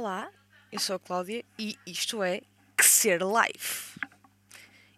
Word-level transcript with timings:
Olá, 0.00 0.30
eu 0.70 0.78
sou 0.78 0.94
a 0.94 1.00
Cláudia 1.00 1.44
e 1.58 1.76
isto 1.84 2.22
é 2.22 2.42
Que 2.76 2.84
Ser 2.84 3.20
Live. 3.20 3.98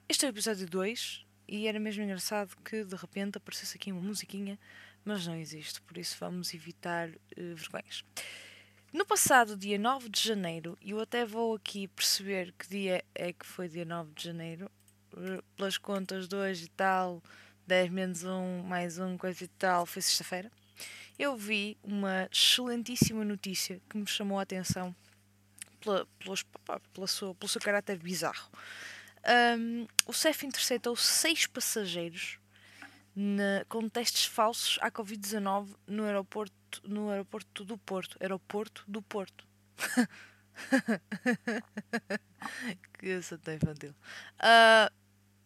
Este 0.07 0.27
é 0.27 0.29
o 0.29 0.31
episódio 0.31 0.69
2 0.69 1.25
e 1.49 1.67
era 1.67 1.81
mesmo 1.81 2.03
engraçado 2.03 2.55
que 2.63 2.85
de 2.85 2.95
repente 2.97 3.39
aparecesse 3.39 3.79
aqui 3.79 3.91
uma 3.91 4.03
musiquinha, 4.03 4.59
mas 5.03 5.27
não 5.27 5.35
existe, 5.35 5.81
por 5.81 5.97
isso 5.97 6.19
vamos 6.21 6.53
evitar 6.53 7.09
uh, 7.09 7.15
vergonhas. 7.35 8.05
No 8.93 9.07
passado 9.07 9.57
dia 9.57 9.79
9 9.79 10.11
de 10.11 10.23
janeiro, 10.23 10.77
e 10.83 10.91
eu 10.91 11.01
até 11.01 11.25
vou 11.25 11.55
aqui 11.55 11.89
perceber 11.89 12.53
que 12.53 12.69
dia 12.69 13.03
é 13.15 13.33
que 13.33 13.47
foi 13.47 13.71
dia 13.71 13.87
9 13.87 14.13
de 14.13 14.23
janeiro, 14.23 14.71
uh, 15.15 15.43
pelas 15.57 15.79
contas 15.79 16.29
de 16.29 16.37
hoje 16.37 16.67
e 16.67 16.69
tal, 16.69 17.23
10 17.67 17.91
menos 17.91 18.23
1, 18.23 18.65
mais 18.65 18.99
1, 18.99 19.17
coisa 19.17 19.45
e 19.45 19.49
tal, 19.49 19.87
foi 19.87 20.03
sexta-feira 20.03 20.53
eu 21.21 21.37
vi 21.37 21.77
uma 21.83 22.27
excelentíssima 22.33 23.23
notícia 23.27 23.79
que 23.91 23.99
me 23.99 24.07
chamou 24.07 24.39
a 24.39 24.43
atenção 24.43 24.97
pela, 25.79 26.07
pelos, 26.19 26.43
pela 26.95 27.07
sua, 27.07 27.35
pelo 27.35 27.47
seu 27.47 27.61
caráter 27.61 27.99
bizarro. 27.99 28.51
Um, 29.59 29.87
o 30.07 30.15
CEF 30.15 30.47
interceptou 30.47 30.97
seis 30.97 31.47
passageiros 31.47 32.39
na, 33.15 33.67
com 33.69 33.87
testes 33.87 34.25
falsos 34.25 34.79
à 34.81 34.91
Covid-19 34.91 35.77
no 35.87 36.05
aeroporto, 36.05 36.81
no 36.85 37.11
aeroporto 37.11 37.67
do 37.67 37.77
Porto. 37.77 38.17
Aeroporto 38.19 38.83
do 38.89 39.03
Porto. 39.03 39.47
que 42.99 43.21
santa 43.21 43.53
infantil. 43.53 43.95
Uh, 44.41 44.91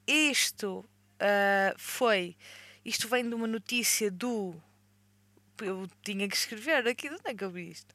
isto 0.06 0.88
uh, 1.18 1.74
foi. 1.76 2.36
Isto 2.84 3.08
vem 3.08 3.28
de 3.28 3.34
uma 3.34 3.48
notícia 3.48 4.08
do 4.08 4.54
eu 5.64 5.88
tinha 6.02 6.28
que 6.28 6.36
escrever 6.36 6.86
aqui, 6.86 7.08
onde 7.08 7.20
é 7.24 7.34
que 7.34 7.44
eu 7.44 7.50
vi 7.50 7.70
isto? 7.70 7.94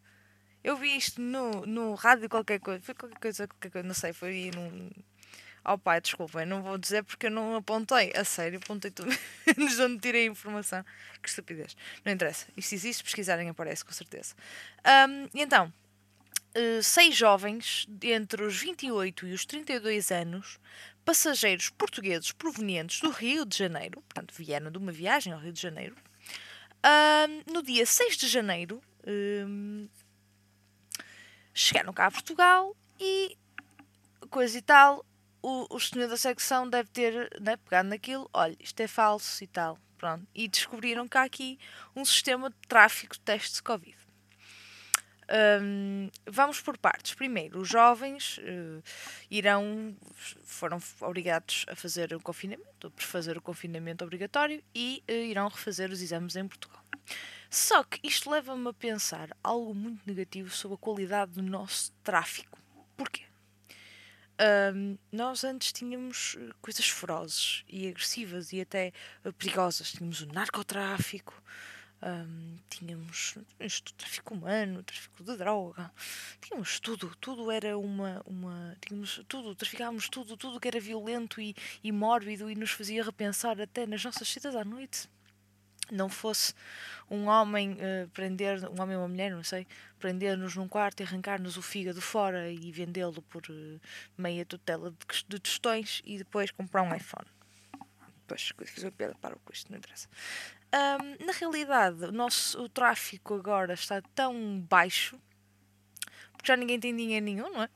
Eu 0.63 0.75
vi 0.75 0.95
isto 0.97 1.21
no, 1.21 1.65
no 1.65 1.95
rádio 1.95 2.29
qualquer 2.29 2.59
coisa, 2.59 2.81
foi 2.83 2.93
qualquer 2.93 3.19
coisa, 3.19 3.47
qualquer 3.47 3.71
coisa, 3.71 3.87
não 3.87 3.95
sei, 3.95 4.11
foi 4.13 4.29
aí 4.29 4.51
num. 4.51 4.89
Oh 5.63 5.77
pai, 5.77 6.01
desculpem, 6.01 6.45
não 6.45 6.61
vou 6.61 6.77
dizer 6.77 7.03
porque 7.03 7.27
eu 7.27 7.31
não 7.31 7.55
apontei, 7.55 8.11
a 8.15 8.23
sério, 8.23 8.59
apontei 8.63 8.91
tudo, 8.91 9.11
de 9.45 9.81
onde 9.81 9.99
tirei 9.99 10.27
a 10.27 10.31
informação. 10.31 10.83
Que 11.21 11.29
estupidez. 11.29 11.75
Não 12.03 12.11
interessa, 12.11 12.47
isto 12.57 12.73
existe, 12.73 13.03
pesquisarem 13.03 13.49
aparece 13.49 13.85
com 13.85 13.91
certeza. 13.91 14.35
Um, 15.07 15.29
e 15.33 15.41
então, 15.41 15.71
uh, 16.55 16.83
seis 16.83 17.15
jovens 17.15 17.87
entre 18.01 18.43
os 18.43 18.57
28 18.57 19.27
e 19.27 19.33
os 19.33 19.45
32 19.45 20.11
anos, 20.11 20.59
passageiros 21.05 21.69
portugueses 21.69 22.31
provenientes 22.31 22.99
do 23.01 23.09
Rio 23.09 23.45
de 23.45 23.57
Janeiro, 23.57 24.01
portanto 24.01 24.33
vieram 24.35 24.71
de 24.71 24.77
uma 24.77 24.91
viagem 24.91 25.33
ao 25.33 25.39
Rio 25.39 25.53
de 25.53 25.61
Janeiro, 25.61 25.95
no 27.51 27.61
dia 27.61 27.85
6 27.85 28.17
de 28.17 28.27
janeiro, 28.27 28.81
chegaram 31.53 31.93
cá 31.93 32.07
a 32.07 32.11
Portugal 32.11 32.75
e 32.99 33.37
coisa 34.29 34.57
e 34.57 34.61
tal. 34.61 35.05
O, 35.41 35.73
o 35.73 35.79
senhor 35.79 36.09
da 36.09 36.17
secção 36.17 36.69
deve 36.69 36.89
ter 36.89 37.29
né, 37.39 37.55
pegado 37.57 37.87
naquilo, 37.89 38.29
olha, 38.33 38.57
isto 38.59 38.79
é 38.81 38.87
falso 38.87 39.43
e 39.43 39.47
tal. 39.47 39.77
Pronto. 39.97 40.25
E 40.33 40.47
descobriram 40.47 41.07
cá 41.07 41.23
aqui 41.23 41.59
um 41.95 42.05
sistema 42.05 42.49
de 42.49 42.55
tráfico 42.67 43.15
de 43.15 43.21
testes 43.21 43.55
de 43.55 43.63
Covid. 43.63 43.98
Um, 45.61 46.09
vamos 46.25 46.59
por 46.59 46.77
partes. 46.77 47.13
Primeiro, 47.13 47.59
os 47.59 47.69
jovens 47.69 48.39
uh, 48.39 48.83
irão, 49.29 49.95
foram 50.43 50.79
obrigados 51.01 51.65
a 51.69 51.75
fazer 51.75 52.13
o 52.13 52.19
confinamento, 52.19 52.89
por 52.89 53.03
fazer 53.03 53.37
o 53.37 53.41
confinamento 53.41 54.03
obrigatório 54.03 54.63
e 54.73 55.03
uh, 55.07 55.11
irão 55.11 55.47
refazer 55.47 55.91
os 55.91 56.01
exames 56.01 56.35
em 56.35 56.47
Portugal. 56.47 56.83
Só 57.49 57.83
que 57.83 57.99
isto 58.03 58.29
leva-me 58.29 58.69
a 58.69 58.73
pensar 58.73 59.29
algo 59.43 59.73
muito 59.73 60.01
negativo 60.05 60.49
sobre 60.49 60.75
a 60.75 60.77
qualidade 60.77 61.31
do 61.33 61.43
nosso 61.43 61.91
tráfico. 62.03 62.59
Porquê? 62.95 63.23
Um, 64.73 64.97
nós 65.11 65.43
antes 65.43 65.73
tínhamos 65.73 66.37
eh, 66.39 66.53
coisas 66.61 66.87
ferozes 66.87 67.65
e 67.67 67.89
agressivas 67.89 68.53
e 68.53 68.61
até 68.61 68.93
perigosas. 69.37 69.91
Tínhamos 69.91 70.21
o 70.21 70.27
narcotráfico, 70.27 71.33
um, 72.01 72.57
tínhamos 72.69 73.37
isto, 73.59 73.93
tráfico 73.93 74.33
humano, 74.33 74.83
tráfico 74.83 75.23
de 75.23 75.35
droga, 75.37 75.91
tínhamos 76.41 76.79
tudo, 76.79 77.15
tudo 77.19 77.51
era 77.51 77.77
uma, 77.77 78.21
uma 78.25 78.75
tínhamos 78.81 79.21
tudo, 79.27 79.55
traficávamos 79.55 80.07
tudo, 80.09 80.37
tudo 80.37 80.59
que 80.59 80.67
era 80.67 80.79
violento 80.79 81.41
e, 81.41 81.55
e 81.83 81.91
mórbido 81.91 82.49
e 82.49 82.55
nos 82.55 82.71
fazia 82.71 83.03
repensar 83.03 83.59
até 83.59 83.85
nas 83.85 84.03
nossas 84.03 84.27
citas 84.27 84.55
à 84.55 84.63
noite. 84.63 85.09
Não 85.91 86.07
fosse 86.07 86.53
um 87.09 87.25
homem 87.25 87.73
uh, 87.73 88.07
prender, 88.09 88.63
um 88.69 88.79
homem 88.79 88.95
ou 88.95 89.01
uma 89.01 89.07
mulher, 89.07 89.31
não 89.31 89.43
sei, 89.43 89.65
prender-nos 89.97 90.55
num 90.55 90.67
quarto 90.67 91.01
e 91.01 91.03
arrancar-nos 91.03 91.57
o 91.57 91.63
fígado 91.63 91.99
fora 91.99 92.51
e 92.51 92.71
vendê-lo 92.71 93.23
por 93.23 93.41
uh, 93.49 93.81
meia 94.15 94.45
tutela 94.45 94.91
de, 94.91 95.23
de 95.27 95.39
tostões 95.39 96.01
e 96.05 96.19
depois 96.19 96.51
comprar 96.51 96.83
um 96.83 96.95
iPhone. 96.95 97.25
Pois, 98.29 98.69
fiz 98.69 98.83
uma 98.83 98.91
piada 98.91 99.15
para 99.15 99.35
o 99.35 99.39
custo, 99.39 99.71
não 99.71 99.77
interessa. 99.77 100.07
Um, 100.71 101.25
na 101.25 101.33
realidade, 101.33 102.05
o 102.05 102.11
nosso 102.11 102.61
o 102.61 102.69
tráfico 102.69 103.33
agora 103.33 103.73
está 103.73 104.01
tão 104.13 104.61
baixo 104.61 105.19
porque 106.39 106.47
já 106.47 106.55
ninguém 106.55 106.79
tem 106.79 106.95
dinheiro 106.95 107.25
nenhum, 107.25 107.51
não 107.51 107.63
é? 107.63 107.69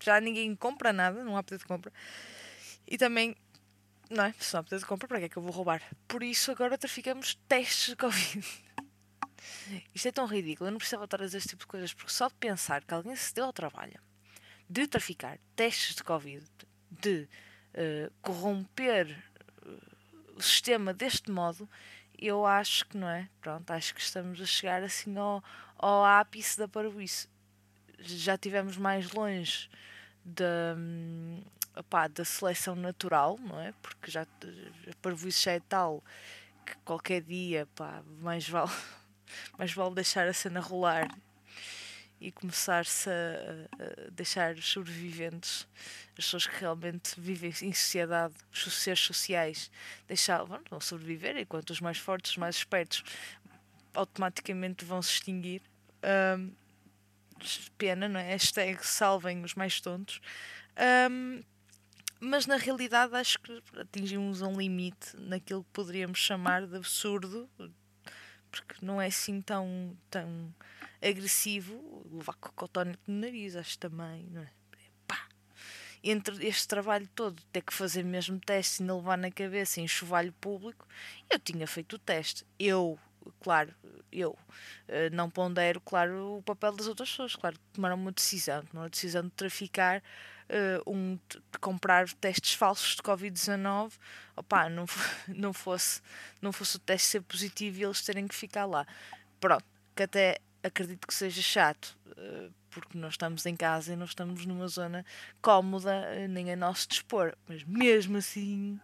Já 0.00 0.20
ninguém 0.20 0.54
compra 0.54 0.92
nada, 0.92 1.24
não 1.24 1.36
há 1.36 1.42
pedido 1.42 1.62
de 1.62 1.66
compra. 1.66 1.92
E 2.86 2.96
também, 2.96 3.34
não 4.08 4.24
é? 4.24 4.32
Se 4.38 4.54
não 4.54 4.60
há 4.60 4.62
pedido 4.62 4.78
de 4.78 4.86
compra, 4.86 5.08
para 5.08 5.18
que 5.18 5.24
é 5.24 5.28
que 5.28 5.36
eu 5.36 5.42
vou 5.42 5.50
roubar? 5.50 5.82
Por 6.06 6.22
isso 6.22 6.52
agora 6.52 6.78
traficamos 6.78 7.34
testes 7.48 7.88
de 7.88 7.96
Covid. 7.96 8.46
Isto 9.92 10.08
é 10.08 10.12
tão 10.12 10.26
ridículo, 10.26 10.68
eu 10.68 10.70
não 10.70 10.78
precisava 10.78 11.06
estar 11.06 11.20
a 11.20 11.24
dizer 11.24 11.38
este 11.38 11.50
tipo 11.50 11.62
de 11.62 11.66
coisas, 11.66 11.92
porque 11.92 12.12
só 12.12 12.28
de 12.28 12.34
pensar 12.34 12.84
que 12.84 12.94
alguém 12.94 13.16
se 13.16 13.34
deu 13.34 13.46
ao 13.46 13.52
trabalho 13.52 14.00
de 14.70 14.86
traficar 14.86 15.40
testes 15.56 15.96
de 15.96 16.04
Covid, 16.04 16.46
de 16.88 17.28
uh, 17.78 18.12
corromper 18.20 19.16
o 20.36 20.42
sistema 20.42 20.94
deste 20.94 21.30
modo, 21.30 21.68
eu 22.18 22.46
acho 22.46 22.86
que 22.86 22.96
não 22.96 23.08
é. 23.08 23.28
Pronto, 23.40 23.70
acho 23.70 23.94
que 23.94 24.00
estamos 24.00 24.40
a 24.40 24.46
chegar 24.46 24.82
assim 24.82 25.16
ao, 25.16 25.42
ao 25.76 26.04
ápice 26.04 26.58
da 26.58 26.68
parvoíce. 26.68 27.28
Já 27.98 28.36
tivemos 28.38 28.76
mais 28.76 29.10
longe 29.12 29.68
da, 30.24 30.76
opá, 31.76 32.06
da 32.06 32.24
seleção 32.24 32.76
natural, 32.76 33.38
não 33.40 33.60
é? 33.60 33.72
Porque 33.82 34.10
já 34.10 34.22
a 34.22 34.26
parvoíce 35.02 35.44
já 35.44 35.52
é 35.52 35.60
tal 35.60 36.02
que 36.64 36.76
qualquer 36.84 37.22
dia, 37.22 37.66
pá, 37.74 38.02
mais 38.20 38.48
vale, 38.48 38.70
mais 39.58 39.72
vale 39.72 39.94
deixar 39.94 40.28
a 40.28 40.32
cena 40.32 40.60
rolar 40.60 41.08
e 42.20 42.32
começar-se 42.32 43.08
a, 43.08 43.12
a, 43.12 44.10
deixar 44.10 44.54
os 44.54 44.68
sobreviventes, 44.68 45.66
as 46.10 46.24
pessoas 46.24 46.46
que 46.46 46.60
realmente 46.60 47.18
vivem 47.18 47.50
em 47.62 47.72
sociedade, 47.72 48.34
os 48.52 48.72
seres 48.74 49.00
sociais, 49.00 49.70
deixar, 50.06 50.44
vão 50.44 50.80
sobreviver, 50.80 51.36
enquanto 51.36 51.70
os 51.70 51.80
mais 51.80 51.98
fortes, 51.98 52.32
os 52.32 52.36
mais 52.36 52.56
espertos, 52.56 53.04
automaticamente 53.94 54.84
vão 54.84 55.00
se 55.02 55.12
extinguir. 55.12 55.62
Um, 56.36 56.50
pena, 57.76 58.08
não 58.08 58.18
é? 58.18 58.30
Hashtag 58.32 58.84
salvem 58.84 59.44
os 59.44 59.54
mais 59.54 59.80
tontos. 59.80 60.20
Um, 61.10 61.42
mas 62.20 62.46
na 62.46 62.56
realidade 62.56 63.14
acho 63.14 63.38
que 63.40 63.62
atingimos 63.76 64.42
um 64.42 64.56
limite 64.56 65.16
naquilo 65.16 65.62
que 65.62 65.70
poderíamos 65.70 66.18
chamar 66.18 66.66
de 66.66 66.76
absurdo, 66.76 67.48
porque 68.50 68.74
não 68.84 69.00
é 69.00 69.06
assim 69.06 69.40
tão, 69.40 69.96
tão 70.10 70.54
agressivo, 71.02 72.06
levar 72.12 72.34
cotonete 72.34 72.98
no 73.06 73.20
nariz, 73.20 73.56
acho 73.56 73.78
também, 73.78 74.26
não 74.30 74.42
é? 74.42 74.50
Entre 76.02 76.46
este 76.46 76.68
trabalho 76.68 77.08
todo, 77.14 77.42
ter 77.52 77.62
que 77.62 77.74
fazer 77.74 78.04
mesmo 78.04 78.38
teste 78.38 78.82
não 78.82 78.98
levar 78.98 79.18
na 79.18 79.30
cabeça 79.30 79.80
em 79.80 79.88
chuvalho 79.88 80.32
público, 80.40 80.86
eu 81.28 81.38
tinha 81.38 81.66
feito 81.66 81.96
o 81.96 81.98
teste. 81.98 82.46
Eu, 82.58 82.98
claro, 83.40 83.74
eu 84.12 84.38
eh, 84.86 85.10
não 85.10 85.28
pondero, 85.28 85.80
claro, 85.80 86.36
o 86.38 86.42
papel 86.42 86.72
das 86.72 86.86
outras 86.86 87.10
pessoas, 87.10 87.34
claro, 87.34 87.58
tomaram 87.72 87.96
uma 87.96 88.12
decisão, 88.12 88.64
tomaram 88.66 88.86
a 88.86 88.90
decisão 88.90 89.22
de 89.22 89.30
traficar 89.30 90.02
uh, 90.50 90.90
um, 90.90 91.18
comprar 91.60 92.08
testes 92.14 92.54
falsos 92.54 92.96
de 92.96 93.02
Covid-19, 93.02 93.92
opá, 94.36 94.68
não, 94.68 94.86
não, 95.28 95.52
fosse, 95.52 96.00
não 96.40 96.52
fosse 96.52 96.76
o 96.76 96.78
teste 96.78 97.08
ser 97.08 97.22
positivo 97.22 97.78
e 97.78 97.84
eles 97.84 98.02
terem 98.02 98.26
que 98.26 98.34
ficar 98.34 98.66
lá. 98.66 98.86
Pronto, 99.40 99.64
que 99.94 100.02
até 100.02 100.38
acredito 100.62 101.06
que 101.06 101.14
seja 101.14 101.42
chato, 101.42 101.96
uh, 102.06 102.52
porque 102.70 102.98
nós 102.98 103.14
estamos 103.14 103.46
em 103.46 103.56
casa 103.56 103.92
e 103.92 103.96
não 103.96 104.06
estamos 104.06 104.44
numa 104.46 104.68
zona 104.68 105.04
cómoda, 105.40 105.92
uh, 105.92 106.28
nem 106.28 106.52
a 106.52 106.56
nosso 106.56 106.88
dispor, 106.88 107.36
mas 107.46 107.64
mesmo 107.64 108.16
assim, 108.16 108.80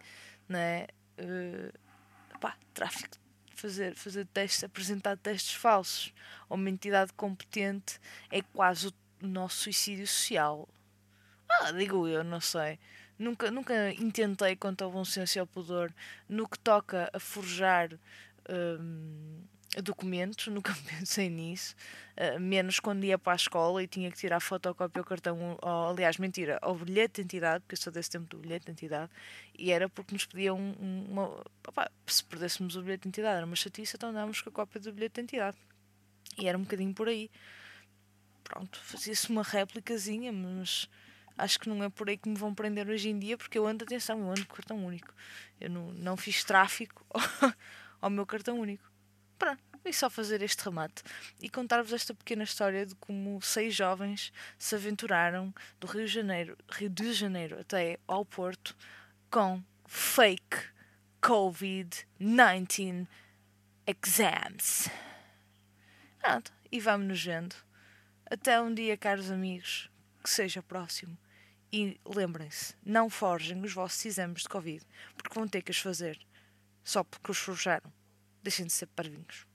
né, 0.47 0.87
uh, 1.19 2.39
pá, 2.39 2.55
tráfico 2.73 3.17
fazer, 3.55 3.95
fazer 3.95 4.25
testes, 4.27 4.63
apresentar 4.63 5.17
testes 5.17 5.55
falsos 5.55 6.13
a 6.49 6.53
uma 6.53 6.69
entidade 6.69 7.11
competente 7.13 7.99
é 8.29 8.41
quase 8.41 8.87
o 8.87 8.93
nosso 9.21 9.63
suicídio 9.63 10.05
social. 10.05 10.67
Ah, 11.61 11.71
digo 11.71 12.07
eu, 12.07 12.23
não 12.23 12.41
sei. 12.41 12.79
Nunca, 13.17 13.49
nunca 13.49 13.91
intentei 13.93 14.55
quanto 14.55 14.83
ao 14.83 14.91
bom 14.91 15.05
senso 15.05 15.37
e 15.37 15.39
ao 15.39 15.47
pudor 15.47 15.93
no 16.27 16.47
que 16.47 16.59
toca 16.59 17.09
a 17.13 17.19
forjar 17.19 17.89
hum, 18.49 19.41
documentos, 19.81 20.47
nunca 20.51 20.75
pensei 20.87 21.29
nisso, 21.29 21.75
uh, 22.17 22.39
menos 22.39 22.79
quando 22.79 23.03
ia 23.03 23.17
para 23.17 23.33
a 23.33 23.35
escola 23.35 23.81
e 23.81 23.87
tinha 23.87 24.11
que 24.11 24.17
tirar 24.17 24.39
fotocópia 24.39 24.99
ao 24.99 25.05
cartão, 25.05 25.57
ou, 25.61 25.89
aliás, 25.89 26.17
mentira, 26.17 26.59
ao 26.61 26.75
bilhete 26.75 27.15
de 27.15 27.21
identidade, 27.21 27.61
porque 27.61 27.75
eu 27.75 27.77
sou 27.77 27.91
desse 27.91 28.09
tempo 28.09 28.27
do 28.27 28.37
bilhete 28.37 28.65
de 28.65 28.71
identidade, 28.71 29.11
e 29.57 29.71
era 29.71 29.89
porque 29.89 30.13
nos 30.13 30.25
pediam 30.25 30.57
uma. 30.57 31.41
Opa, 31.67 31.89
se 32.07 32.23
perdêssemos 32.23 32.75
o 32.75 32.81
bilhete 32.81 33.03
de 33.03 33.07
identidade, 33.09 33.37
era 33.37 33.45
uma 33.45 33.55
chatice, 33.55 33.95
então 33.95 34.13
dávamos 34.13 34.41
com 34.41 34.49
a 34.49 34.53
cópia 34.53 34.79
do 34.81 34.91
bilhete 34.91 35.15
de 35.15 35.21
identidade. 35.21 35.57
E 36.37 36.47
era 36.47 36.57
um 36.57 36.61
bocadinho 36.63 36.93
por 36.93 37.07
aí. 37.07 37.29
Pronto, 38.43 38.79
fazia-se 38.79 39.29
uma 39.29 39.41
réplicazinha, 39.41 40.31
mas 40.31 40.89
acho 41.37 41.59
que 41.59 41.69
não 41.69 41.83
é 41.83 41.89
por 41.89 42.09
aí 42.09 42.17
que 42.17 42.29
me 42.29 42.35
vão 42.35 42.53
prender 42.53 42.87
hoje 42.87 43.09
em 43.09 43.19
dia, 43.19 43.37
porque 43.37 43.57
eu 43.57 43.67
ando, 43.67 43.83
atenção, 43.83 44.19
eu 44.19 44.29
ando 44.29 44.45
com 44.45 44.55
cartão 44.55 44.85
único. 44.85 45.13
Eu 45.59 45.69
não, 45.69 45.91
não 45.93 46.17
fiz 46.17 46.43
tráfico 46.43 47.05
ao 48.01 48.09
meu 48.09 48.25
cartão 48.25 48.59
único. 48.59 48.83
Pronto, 49.37 49.61
e 49.83 49.93
só 49.93 50.09
fazer 50.09 50.41
este 50.41 50.63
remate 50.63 51.03
e 51.41 51.49
contar-vos 51.49 51.93
esta 51.93 52.13
pequena 52.13 52.43
história 52.43 52.85
de 52.85 52.95
como 52.95 53.41
seis 53.41 53.75
jovens 53.75 54.31
se 54.57 54.75
aventuraram 54.75 55.53
do 55.79 55.87
Rio 55.87 56.05
de 56.05 56.11
Janeiro, 56.11 56.57
Rio 56.71 56.89
de 56.89 57.13
Janeiro 57.13 57.59
até 57.59 57.99
ao 58.07 58.25
Porto 58.25 58.75
com 59.29 59.61
fake 59.85 60.57
COVID-19 61.21 63.07
exams. 63.85 64.89
Pronto, 66.19 66.51
e 66.71 66.79
vamos 66.79 67.07
nos 67.07 67.23
vendo. 67.23 67.55
Até 68.25 68.59
um 68.59 68.73
dia, 68.73 68.97
caros 68.97 69.29
amigos, 69.29 69.89
que 70.23 70.29
seja 70.29 70.63
próximo. 70.63 71.15
E 71.71 71.99
lembrem-se, 72.05 72.75
não 72.85 73.09
forjem 73.09 73.61
os 73.61 73.73
vossos 73.73 74.05
exames 74.05 74.43
de 74.43 74.49
Covid, 74.49 74.85
porque 75.17 75.33
vão 75.33 75.47
ter 75.47 75.61
que 75.61 75.71
os 75.71 75.79
fazer 75.79 76.19
só 76.83 77.03
porque 77.03 77.31
os 77.31 77.37
forjaram. 77.37 77.91
Deixem 78.43 78.65
de 78.65 78.73
ser 78.73 78.85
parvinhos. 78.87 79.47